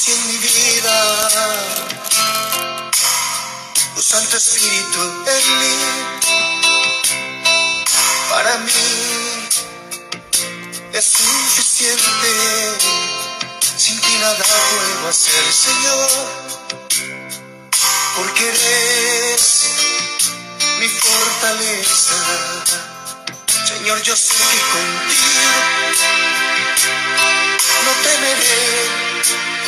espacio 0.00 0.14
en 0.14 0.26
mi 0.28 0.38
vida. 0.38 0.96
Tu 3.94 4.02
Santo 4.02 4.36
Espíritu 4.36 5.00
en 5.26 5.58
mí, 5.60 5.76
para 8.30 8.58
mí 8.58 8.72
es 10.92 11.04
suficiente. 11.04 12.32
Sin 13.76 14.00
ti 14.00 14.16
nada 14.20 14.36
puedo 14.36 15.08
hacer, 15.08 15.44
Señor, 15.52 16.10
porque 18.16 18.48
eres 18.48 19.64
mi 20.78 20.88
fortaleza. 20.88 22.14
Señor, 23.66 24.02
yo 24.02 24.16
sé 24.16 24.34
que 24.34 24.60
contigo 24.72 25.50
no 27.84 27.92
temeré 28.02 29.59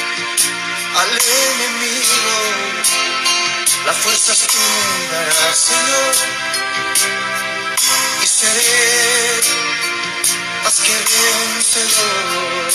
al 0.94 1.10
enemigo. 1.10 2.32
Las 3.86 3.96
fuerzas 3.96 4.46
tú 4.46 4.58
me 5.10 5.16
darás, 5.16 5.56
Señor, 5.56 6.14
y 8.22 8.26
seré 8.26 9.40
más 10.64 10.80
que 10.80 10.92
vencedor. 11.54 12.72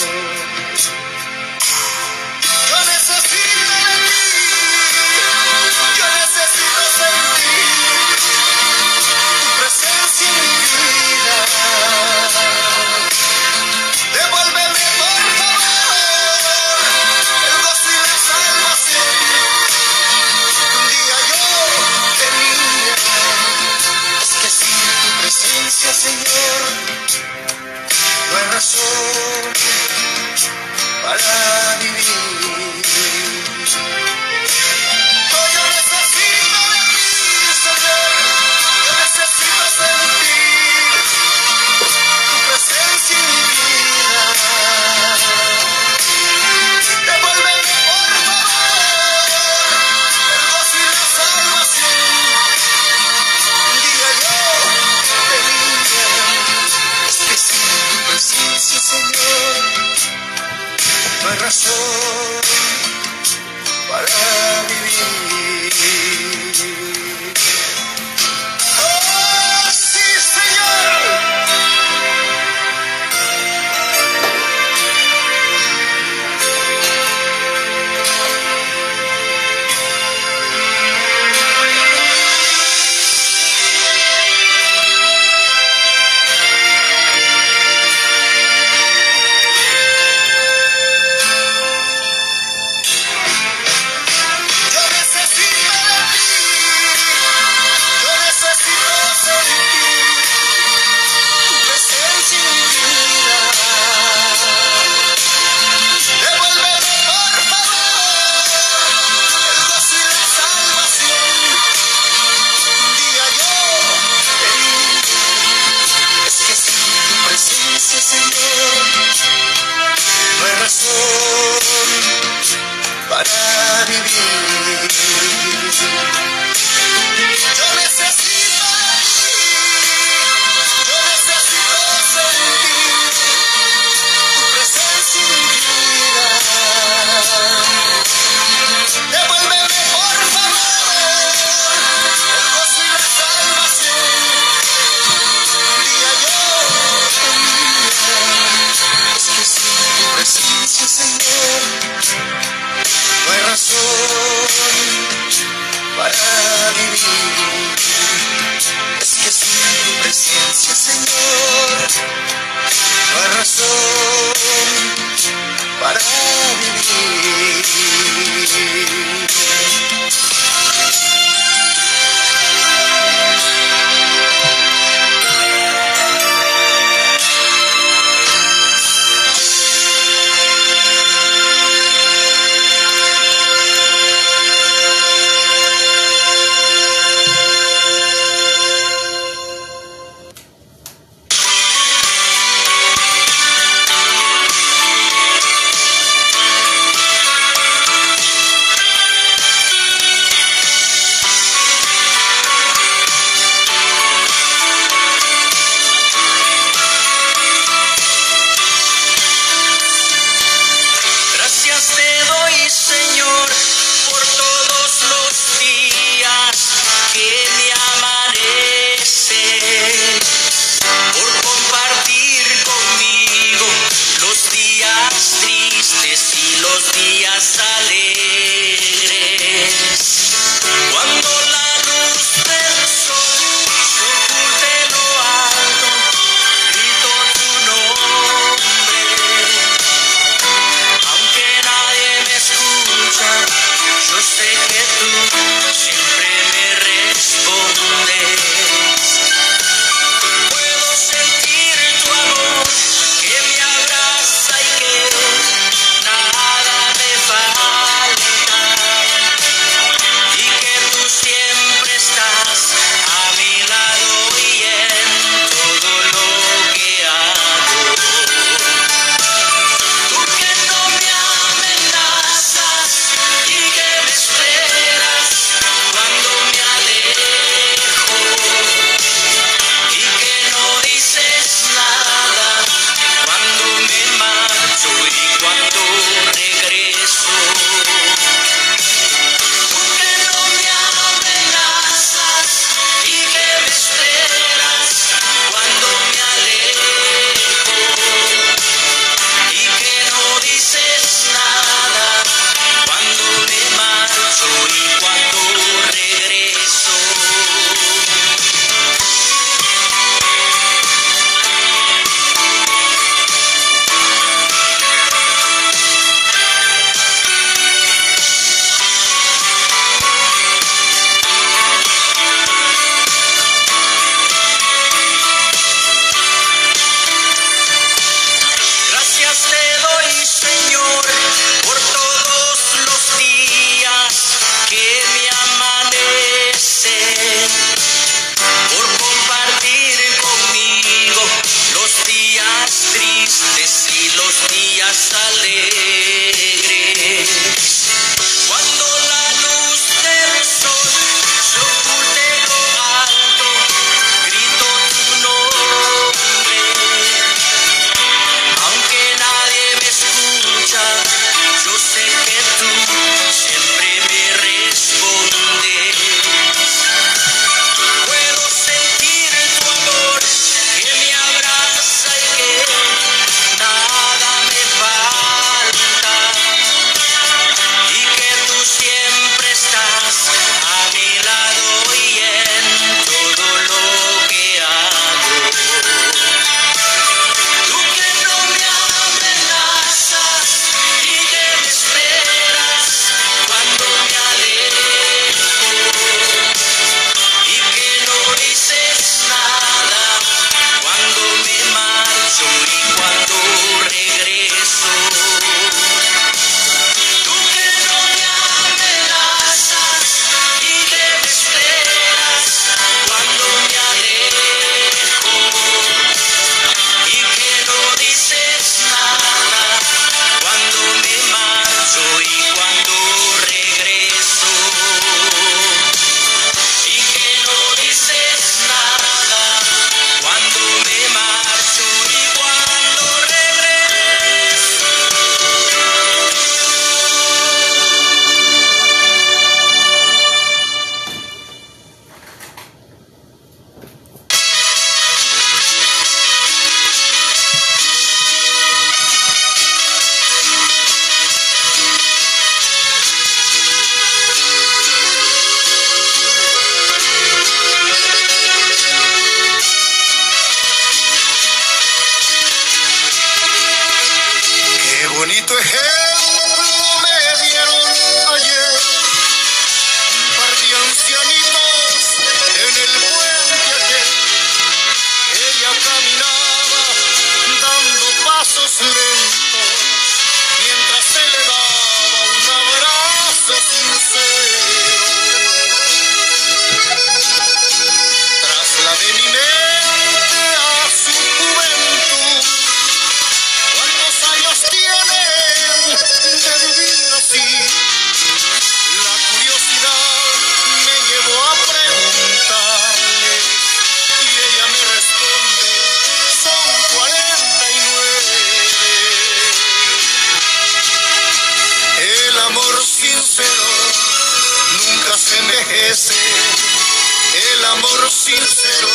sincero 518.27 518.89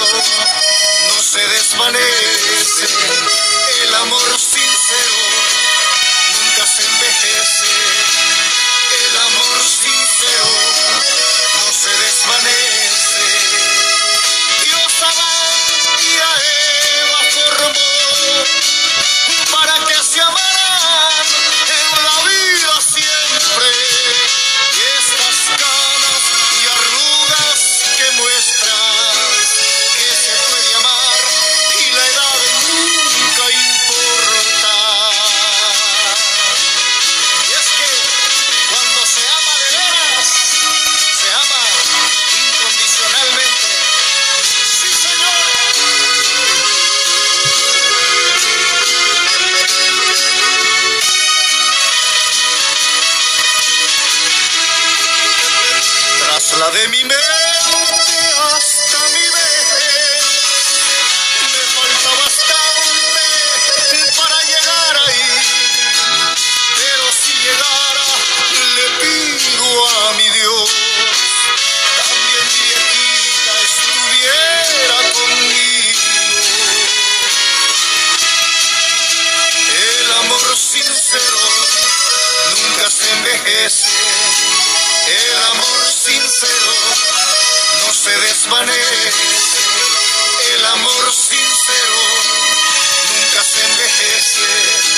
no 1.08 1.22
se 1.22 1.40
desvanece. 1.40 2.86
El 3.82 3.94
amor 3.94 4.38
dulce 88.12 88.26
desvanez, 88.26 89.14
el 90.54 90.66
amor 90.66 91.12
sincero 91.12 91.96
nunca 93.08 93.44
se 93.44 93.64
envejece. 93.64 94.91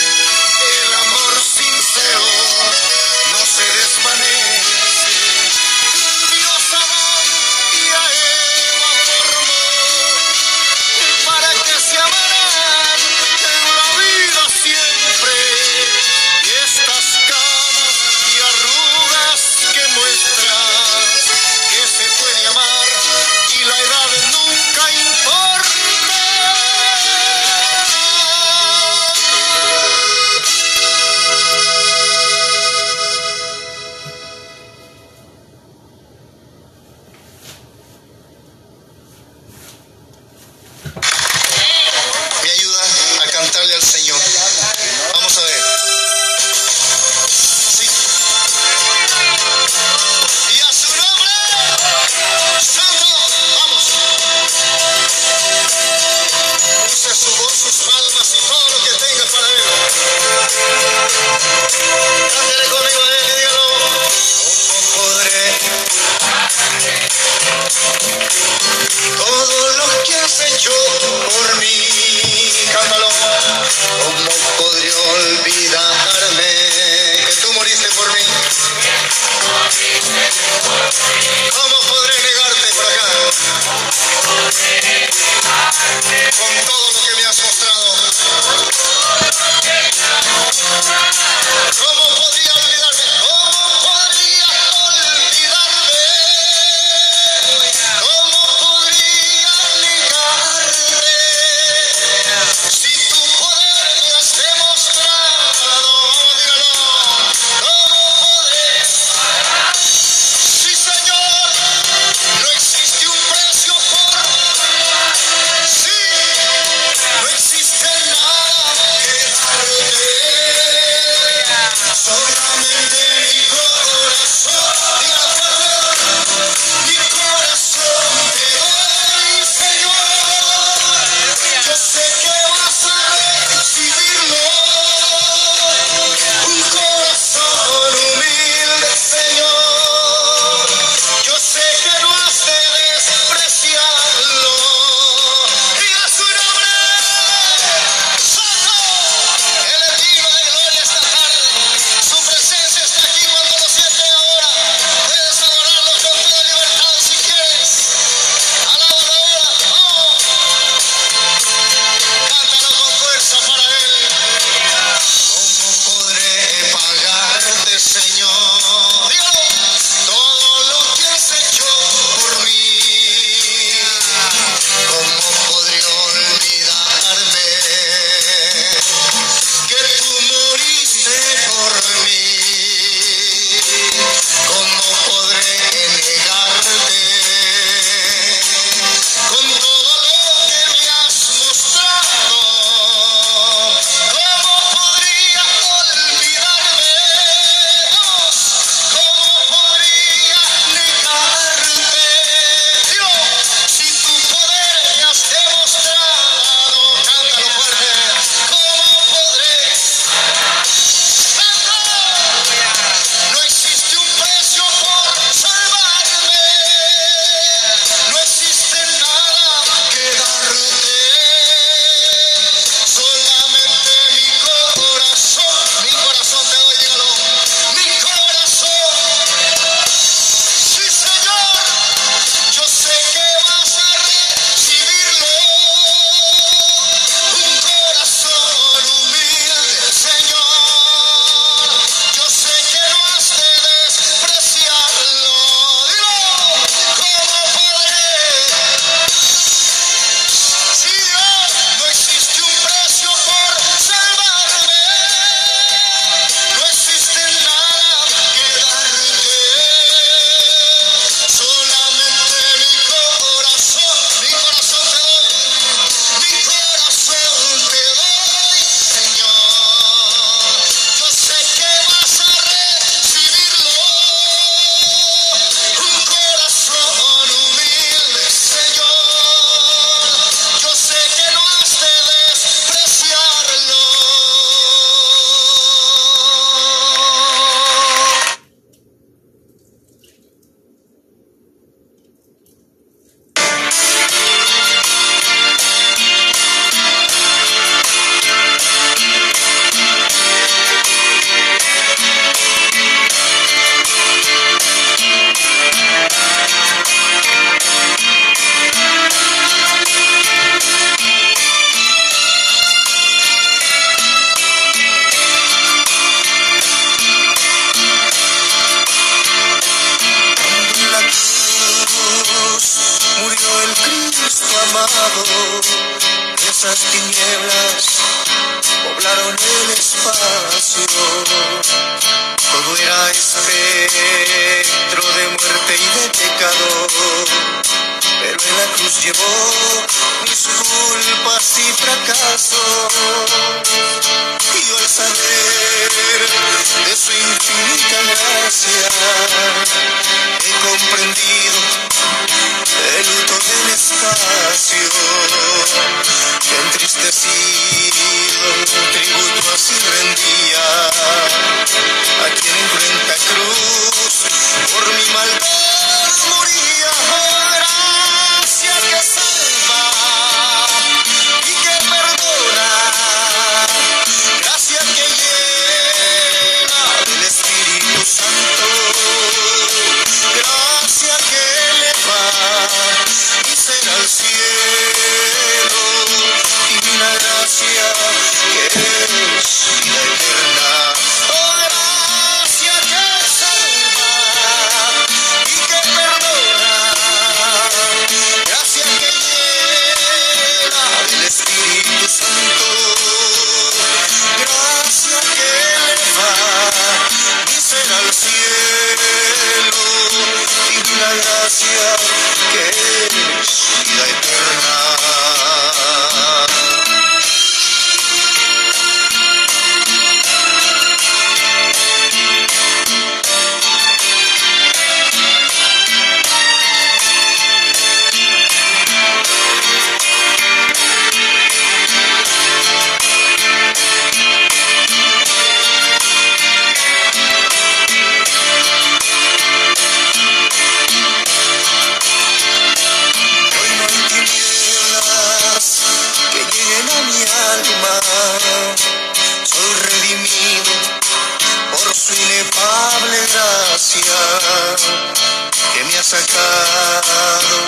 sacado, 456.14 457.58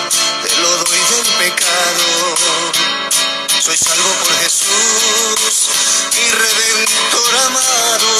te 0.43 0.55
lo 0.61 0.69
doy 0.83 0.99
del 1.11 1.27
pecado. 1.37 2.07
Soy 3.59 3.75
salvo 3.75 4.09
por 4.23 4.31
Jesús, 4.39 5.69
mi 6.15 6.29
redentor 6.31 7.35
amado. 7.45 8.11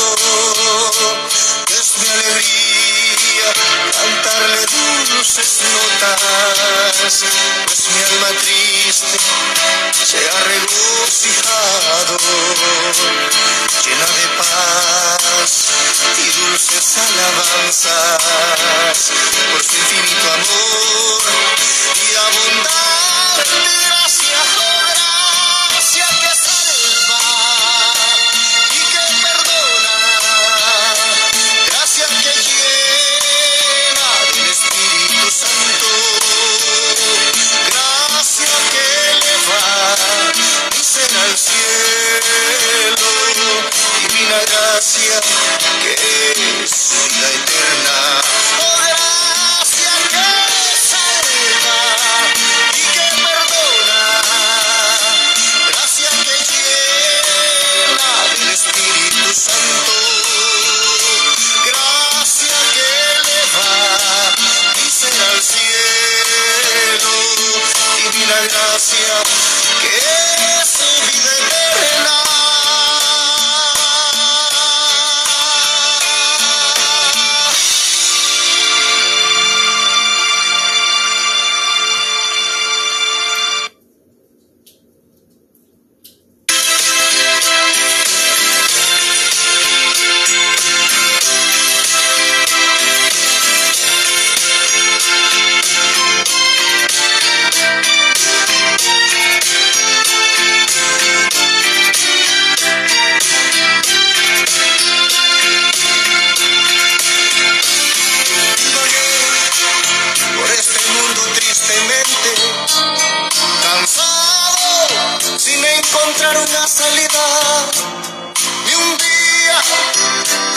Es 1.79 1.97
mi 1.99 2.07
alegría 2.09 3.53
cantarle 3.93 4.65
dulces 5.15 5.51
notas, 5.73 7.23
pues 7.65 7.81
mi 7.93 8.01
alma 8.03 8.29
triste 8.41 9.17
se 10.05 10.17
ha 10.17 10.39
regocijado, 10.43 12.17
llena 13.85 14.07
de 14.17 14.27
paz 14.37 14.96
dulces 16.57 16.97
alabanzas 16.97 17.85
por 19.51 19.61
tu 19.61 19.77
infinito 19.77 20.33
amor. 20.33 21.36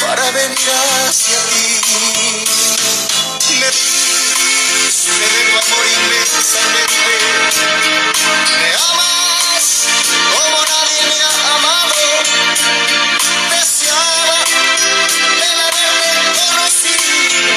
para 0.00 0.30
venir 0.30 0.70
hacia 1.08 1.38
ti. 1.48 2.44
Me 3.58 3.66
diste 3.70 5.10
de 5.10 5.26
tu 5.50 5.58
amor 5.58 5.86
inmensamente, 5.86 7.14
me 8.60 8.70
amas 8.74 9.66
como 10.34 10.58
nadie 10.64 11.00
me 11.10 11.18
ha 11.22 11.32
amado. 11.56 12.04
Deseaba 13.50 14.38
el 15.42 15.58
haberte 15.60 16.10
conocido, 16.38 17.52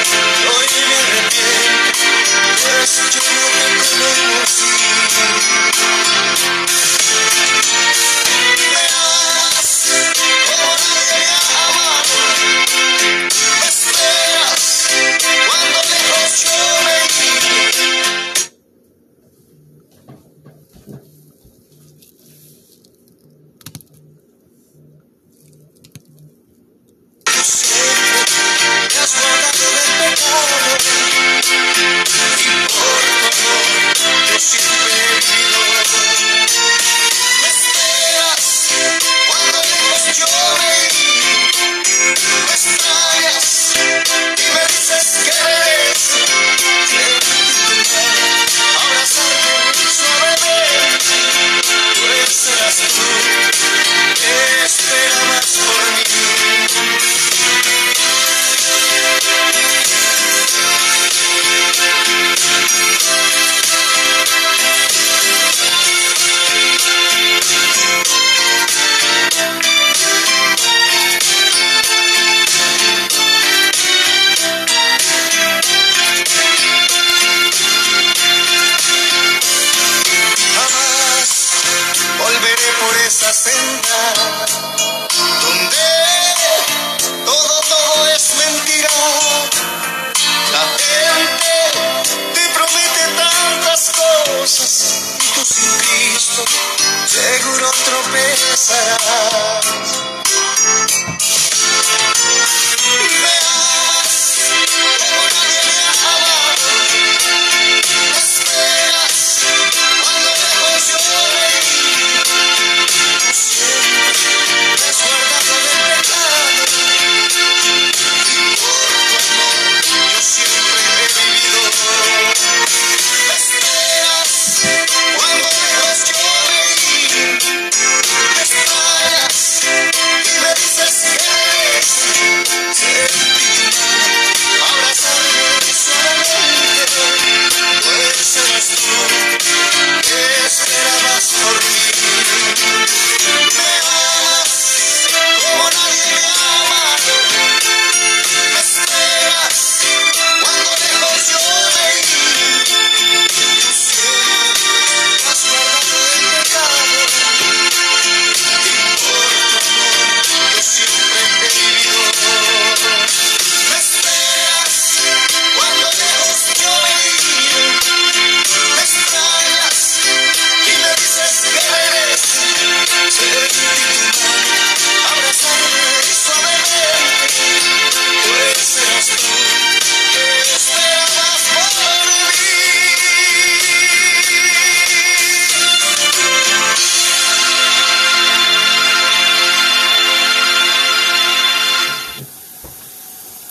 hoy 0.58 0.68
me 0.90 0.96
arrepiento, 0.96 1.92
pero 2.64 2.82
yo 3.12 3.43